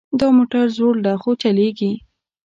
[0.19, 1.91] دا موټر زوړ ده خو چلیږي